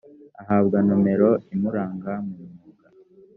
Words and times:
ahabwa 0.41 0.77
nomero 0.87 1.29
imuranga 1.53 2.11
mu 2.27 2.43
mwuga 2.51 2.87